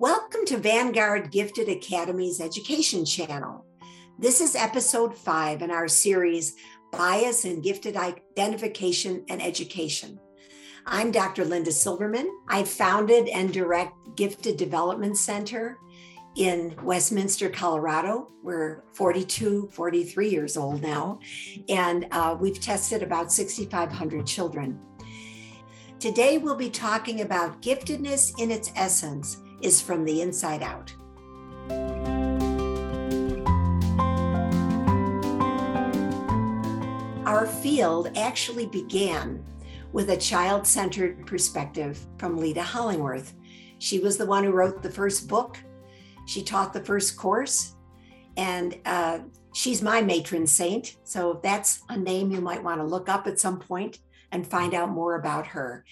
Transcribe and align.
Welcome 0.00 0.44
to 0.46 0.56
Vanguard 0.56 1.30
Gifted 1.30 1.68
Academy's 1.68 2.40
education 2.40 3.04
channel. 3.04 3.64
This 4.18 4.40
is 4.40 4.56
episode 4.56 5.16
five 5.16 5.62
in 5.62 5.70
our 5.70 5.86
series 5.86 6.56
Bias 6.90 7.44
in 7.44 7.60
Gifted 7.60 7.96
Identification 7.96 9.24
and 9.28 9.40
Education. 9.40 10.18
I'm 10.84 11.12
Dr. 11.12 11.44
Linda 11.44 11.70
Silverman. 11.70 12.28
I 12.48 12.64
founded 12.64 13.28
and 13.28 13.52
direct 13.52 13.94
Gifted 14.16 14.56
Development 14.56 15.16
Center 15.16 15.78
in 16.34 16.74
Westminster, 16.82 17.48
Colorado. 17.48 18.32
We're 18.42 18.82
42, 18.94 19.70
43 19.72 20.28
years 20.28 20.56
old 20.56 20.82
now, 20.82 21.20
and 21.68 22.08
uh, 22.10 22.36
we've 22.38 22.60
tested 22.60 23.04
about 23.04 23.30
6,500 23.30 24.26
children. 24.26 24.80
Today, 26.00 26.38
we'll 26.38 26.56
be 26.56 26.68
talking 26.68 27.20
about 27.20 27.62
giftedness 27.62 28.38
in 28.40 28.50
its 28.50 28.72
essence 28.74 29.38
is 29.64 29.80
from 29.80 30.04
the 30.04 30.20
inside 30.20 30.62
out. 30.62 30.94
Our 37.26 37.46
field 37.46 38.10
actually 38.16 38.66
began 38.66 39.42
with 39.92 40.10
a 40.10 40.16
child 40.16 40.66
centered 40.66 41.26
perspective 41.26 41.98
from 42.18 42.36
Leta 42.36 42.60
Hollingworth. 42.60 43.32
She 43.78 43.98
was 43.98 44.16
the 44.16 44.26
one 44.26 44.44
who 44.44 44.52
wrote 44.52 44.82
the 44.82 44.90
first 44.90 45.28
book, 45.28 45.58
she 46.26 46.42
taught 46.42 46.72
the 46.72 46.84
first 46.84 47.16
course, 47.16 47.74
and 48.36 48.78
uh, 48.84 49.20
she's 49.54 49.82
my 49.82 50.02
matron 50.02 50.46
saint. 50.46 50.96
So 51.04 51.40
that's 51.42 51.82
a 51.88 51.96
name 51.96 52.30
you 52.30 52.40
might 52.40 52.62
want 52.62 52.80
to 52.80 52.86
look 52.86 53.08
up 53.08 53.26
at 53.26 53.38
some 53.38 53.58
point 53.58 53.98
and 54.32 54.46
find 54.46 54.74
out 54.74 54.90
more 54.90 55.16
about 55.16 55.46
her 55.48 55.84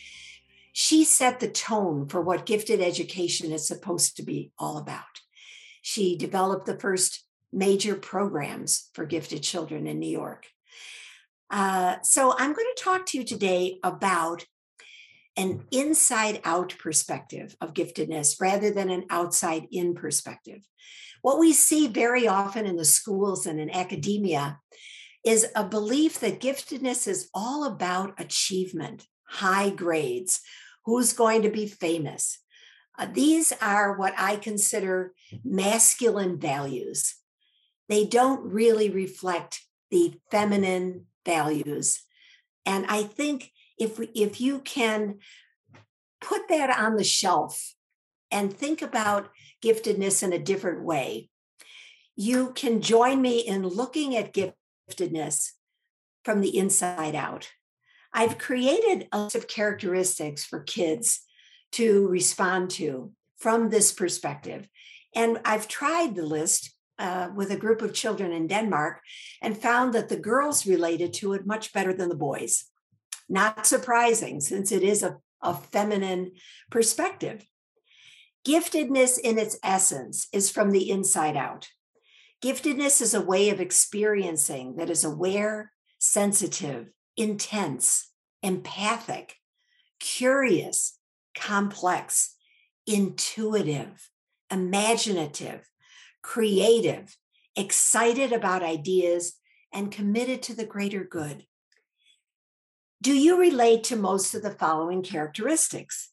she 0.72 1.04
set 1.04 1.38
the 1.38 1.48
tone 1.48 2.08
for 2.08 2.20
what 2.20 2.46
gifted 2.46 2.80
education 2.80 3.52
is 3.52 3.66
supposed 3.66 4.16
to 4.16 4.22
be 4.22 4.52
all 4.58 4.78
about. 4.78 5.20
She 5.82 6.16
developed 6.16 6.66
the 6.66 6.78
first 6.78 7.24
major 7.52 7.94
programs 7.94 8.88
for 8.94 9.04
gifted 9.04 9.42
children 9.42 9.86
in 9.86 9.98
New 9.98 10.10
York. 10.10 10.46
Uh, 11.50 11.96
so 12.02 12.32
I'm 12.32 12.54
going 12.54 12.68
to 12.74 12.82
talk 12.82 13.04
to 13.06 13.18
you 13.18 13.24
today 13.24 13.78
about 13.82 14.46
an 15.36 15.64
inside 15.70 16.40
out 16.44 16.74
perspective 16.78 17.54
of 17.60 17.74
giftedness 17.74 18.40
rather 18.40 18.70
than 18.70 18.90
an 18.90 19.04
outside 19.10 19.66
in 19.70 19.94
perspective. 19.94 20.62
What 21.20 21.38
we 21.38 21.52
see 21.52 21.88
very 21.88 22.26
often 22.26 22.66
in 22.66 22.76
the 22.76 22.84
schools 22.84 23.46
and 23.46 23.60
in 23.60 23.70
academia 23.70 24.58
is 25.24 25.46
a 25.54 25.64
belief 25.64 26.18
that 26.20 26.40
giftedness 26.40 27.06
is 27.06 27.28
all 27.34 27.64
about 27.64 28.18
achievement, 28.20 29.06
high 29.24 29.70
grades, 29.70 30.40
who's 30.84 31.12
going 31.12 31.42
to 31.42 31.50
be 31.50 31.66
famous. 31.66 32.38
Uh, 32.98 33.06
these 33.12 33.52
are 33.60 33.96
what 33.96 34.14
I 34.18 34.36
consider 34.36 35.14
masculine 35.44 36.38
values. 36.38 37.14
They 37.88 38.04
don't 38.04 38.52
really 38.52 38.90
reflect 38.90 39.62
the 39.90 40.14
feminine 40.30 41.06
values. 41.24 42.02
And 42.64 42.86
I 42.88 43.02
think 43.02 43.50
if, 43.78 43.98
if 44.14 44.40
you 44.40 44.60
can 44.60 45.18
put 46.20 46.48
that 46.48 46.70
on 46.70 46.96
the 46.96 47.04
shelf 47.04 47.74
and 48.30 48.52
think 48.52 48.82
about 48.82 49.30
giftedness 49.62 50.22
in 50.22 50.32
a 50.32 50.38
different 50.38 50.82
way, 50.84 51.28
you 52.14 52.52
can 52.52 52.80
join 52.80 53.20
me 53.20 53.40
in 53.40 53.66
looking 53.66 54.16
at 54.16 54.34
giftedness 54.34 55.52
from 56.24 56.40
the 56.40 56.56
inside 56.56 57.14
out. 57.14 57.50
I've 58.14 58.38
created 58.38 59.08
a 59.12 59.22
list 59.22 59.36
of 59.36 59.48
characteristics 59.48 60.44
for 60.44 60.60
kids 60.60 61.20
to 61.72 62.06
respond 62.08 62.70
to 62.70 63.12
from 63.38 63.70
this 63.70 63.92
perspective. 63.92 64.68
And 65.14 65.40
I've 65.44 65.68
tried 65.68 66.14
the 66.14 66.26
list 66.26 66.74
uh, 66.98 67.30
with 67.34 67.50
a 67.50 67.56
group 67.56 67.82
of 67.82 67.94
children 67.94 68.32
in 68.32 68.46
Denmark 68.46 69.00
and 69.40 69.56
found 69.56 69.92
that 69.94 70.08
the 70.08 70.16
girls 70.16 70.66
related 70.66 71.12
to 71.14 71.32
it 71.32 71.46
much 71.46 71.72
better 71.72 71.92
than 71.92 72.08
the 72.08 72.14
boys. 72.14 72.64
Not 73.28 73.66
surprising, 73.66 74.40
since 74.40 74.70
it 74.70 74.82
is 74.82 75.02
a, 75.02 75.16
a 75.40 75.54
feminine 75.54 76.32
perspective. 76.70 77.46
Giftedness 78.46 79.18
in 79.18 79.38
its 79.38 79.56
essence 79.62 80.28
is 80.32 80.50
from 80.50 80.70
the 80.70 80.90
inside 80.90 81.36
out. 81.36 81.68
Giftedness 82.42 83.00
is 83.00 83.14
a 83.14 83.20
way 83.20 83.50
of 83.50 83.60
experiencing 83.60 84.76
that 84.76 84.90
is 84.90 85.04
aware, 85.04 85.72
sensitive, 85.98 86.88
intense, 87.16 88.10
empathic, 88.42 89.36
curious, 90.00 90.98
complex, 91.36 92.34
intuitive, 92.86 94.10
imaginative, 94.50 95.68
creative, 96.22 97.16
excited 97.56 98.32
about 98.32 98.62
ideas, 98.62 99.34
and 99.72 99.90
committed 99.90 100.42
to 100.42 100.54
the 100.54 100.66
greater 100.66 101.04
good. 101.04 101.46
Do 103.00 103.14
you 103.14 103.38
relate 103.38 103.84
to 103.84 103.96
most 103.96 104.34
of 104.34 104.42
the 104.42 104.50
following 104.50 105.02
characteristics? 105.02 106.10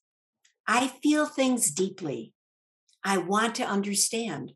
I 0.65 0.87
feel 0.87 1.25
things 1.25 1.71
deeply. 1.71 2.33
I 3.03 3.17
want 3.17 3.55
to 3.55 3.63
understand. 3.63 4.53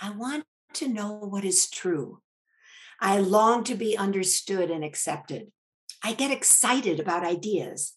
I 0.00 0.10
want 0.10 0.44
to 0.74 0.88
know 0.88 1.12
what 1.12 1.44
is 1.44 1.68
true. 1.70 2.20
I 3.00 3.18
long 3.18 3.64
to 3.64 3.74
be 3.74 3.96
understood 3.96 4.70
and 4.70 4.84
accepted. 4.84 5.52
I 6.02 6.12
get 6.12 6.30
excited 6.30 7.00
about 7.00 7.24
ideas. 7.24 7.94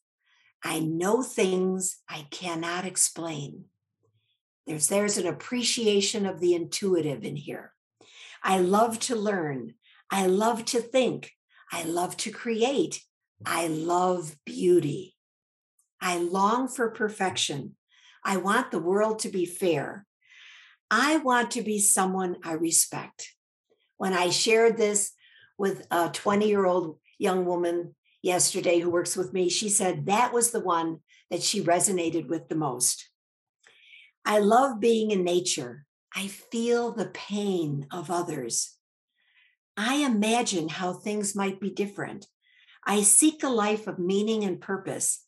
I 0.63 0.79
know 0.79 1.23
things 1.23 1.97
I 2.09 2.27
cannot 2.31 2.85
explain. 2.85 3.65
There's, 4.67 4.87
there's 4.87 5.17
an 5.17 5.27
appreciation 5.27 6.25
of 6.25 6.39
the 6.39 6.53
intuitive 6.53 7.23
in 7.23 7.35
here. 7.35 7.73
I 8.43 8.59
love 8.59 8.99
to 9.01 9.15
learn. 9.15 9.75
I 10.09 10.27
love 10.27 10.65
to 10.65 10.81
think. 10.81 11.31
I 11.71 11.83
love 11.83 12.17
to 12.17 12.31
create. 12.31 13.01
I 13.45 13.67
love 13.67 14.35
beauty. 14.45 15.15
I 15.99 16.17
long 16.17 16.67
for 16.67 16.89
perfection. 16.89 17.75
I 18.23 18.37
want 18.37 18.71
the 18.71 18.79
world 18.79 19.19
to 19.19 19.29
be 19.29 19.45
fair. 19.45 20.05
I 20.89 21.17
want 21.17 21.51
to 21.51 21.61
be 21.61 21.79
someone 21.79 22.37
I 22.43 22.53
respect. 22.53 23.33
When 23.97 24.13
I 24.13 24.29
shared 24.29 24.77
this 24.77 25.11
with 25.57 25.85
a 25.91 26.09
20 26.09 26.47
year 26.47 26.65
old 26.65 26.97
young 27.21 27.45
woman 27.45 27.95
yesterday 28.23 28.79
who 28.79 28.89
works 28.89 29.15
with 29.15 29.31
me, 29.31 29.47
she 29.47 29.69
said 29.69 30.07
that 30.07 30.33
was 30.33 30.51
the 30.51 30.59
one 30.59 30.99
that 31.29 31.43
she 31.43 31.63
resonated 31.63 32.27
with 32.27 32.49
the 32.49 32.55
most. 32.55 33.09
I 34.25 34.39
love 34.39 34.79
being 34.79 35.11
in 35.11 35.23
nature. 35.23 35.85
I 36.15 36.27
feel 36.27 36.91
the 36.91 37.11
pain 37.13 37.85
of 37.91 38.09
others. 38.09 38.75
I 39.77 39.95
imagine 39.95 40.67
how 40.67 40.93
things 40.93 41.35
might 41.35 41.61
be 41.61 41.69
different. 41.69 42.25
I 42.85 43.03
seek 43.03 43.43
a 43.43 43.49
life 43.49 43.87
of 43.87 43.99
meaning 43.99 44.43
and 44.43 44.59
purpose. 44.59 45.25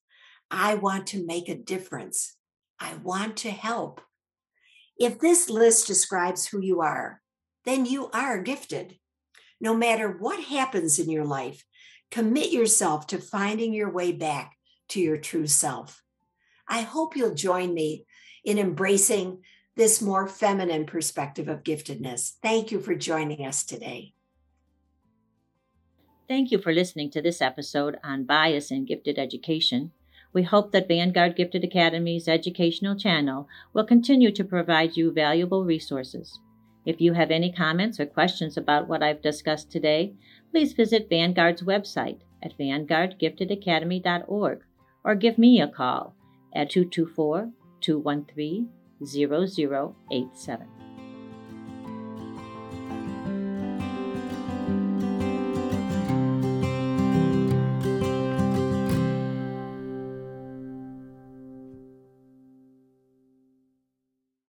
I 0.50 0.76
want 0.76 1.08
to 1.08 1.26
make 1.26 1.48
a 1.48 1.56
difference. 1.56 2.36
I 2.80 2.96
want 2.96 3.38
to 3.38 3.52
help. 3.52 4.02
If 4.98 5.20
this 5.20 5.50
list 5.50 5.88
describes 5.88 6.48
who 6.48 6.60
you 6.60 6.82
are, 6.82 7.22
then 7.66 7.86
you 7.86 8.10
are 8.12 8.42
gifted. 8.42 8.98
No 9.64 9.74
matter 9.74 10.10
what 10.10 10.44
happens 10.44 11.00
in 11.00 11.10
your 11.10 11.24
life, 11.24 11.64
commit 12.12 12.52
yourself 12.52 13.08
to 13.08 13.18
finding 13.18 13.72
your 13.72 13.90
way 13.90 14.12
back 14.12 14.58
to 14.90 15.00
your 15.00 15.16
true 15.16 15.48
self. 15.48 16.04
I 16.68 16.82
hope 16.82 17.16
you'll 17.16 17.34
join 17.34 17.74
me 17.74 18.06
in 18.44 18.60
embracing 18.60 19.42
this 19.78 20.02
more 20.02 20.28
feminine 20.28 20.86
perspective 20.86 21.48
of 21.48 21.64
giftedness. 21.64 22.34
Thank 22.42 22.72
you 22.72 22.82
for 22.82 22.94
joining 22.94 23.46
us 23.46 23.64
today. 23.64 24.14
Thank 26.28 26.52
you 26.52 26.58
for 26.58 26.74
listening 26.74 27.10
to 27.12 27.22
this 27.22 27.42
episode 27.42 27.98
on 28.04 28.26
bias 28.26 28.70
in 28.70 28.84
gifted 28.84 29.18
education. 29.18 29.94
We 30.34 30.44
hope 30.44 30.74
that 30.74 30.90
Vanguard 30.90 31.38
Gifted 31.38 31.64
Academy's 31.64 32.28
educational 32.28 32.98
channel 32.98 33.48
will 33.72 33.86
continue 33.86 34.34
to 34.34 34.44
provide 34.44 34.98
you 34.98 35.10
valuable 35.10 35.64
resources. 35.64 36.38
If 36.86 37.00
you 37.00 37.14
have 37.14 37.32
any 37.32 37.52
comments 37.52 38.00
or 38.00 38.06
questions 38.06 38.58
about 38.58 38.88
what 38.88 39.02
I've 39.02 39.22
discussed 39.22 39.72
today, 39.72 40.14
please 40.52 40.74
visit 40.74 41.10
Vanguard's 41.10 41.62
website 41.62 42.20
at 42.42 42.58
vanguardgiftedacademy.org 42.58 44.64
or 45.04 45.16
give 45.16 45.38
me 45.38 45.62
a 45.62 45.68
call 45.68 46.16
at 46.54 46.70
224 46.70 47.52
213 47.82 48.70
0087. 49.06 50.83